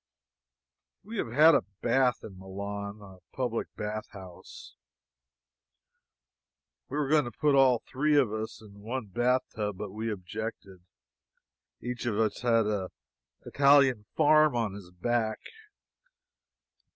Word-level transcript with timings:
We 1.03 1.17
have 1.19 1.31
had 1.31 1.53
a 1.53 1.61
bath 1.83 2.23
in 2.23 2.39
Milan, 2.39 2.95
in 2.95 3.01
a 3.03 3.19
public 3.35 3.67
bath 3.75 4.07
house. 4.09 4.73
They 6.89 6.95
were 6.95 7.07
going 7.07 7.25
to 7.25 7.31
put 7.39 7.53
all 7.53 7.83
three 7.85 8.17
of 8.17 8.33
us 8.33 8.63
in 8.63 8.79
one 8.81 9.09
bath 9.09 9.43
tub, 9.55 9.77
but 9.77 9.91
we 9.91 10.11
objected. 10.11 10.79
Each 11.83 12.07
of 12.07 12.17
us 12.17 12.41
had 12.41 12.65
an 12.65 12.87
Italian 13.45 14.05
farm 14.15 14.55
on 14.55 14.73
his 14.73 14.89
back. 14.89 15.37